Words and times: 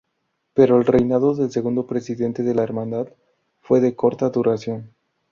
Pero 0.55 0.77
el 0.79 0.87
reinado 0.87 1.35
del 1.35 1.51
segundo 1.51 1.85
presidente 1.85 2.41
de 2.41 2.55
la 2.55 2.63
hermandad 2.63 3.09
fue 3.61 3.81
de 3.81 3.95
corta 3.95 4.31
duración. 4.31 4.89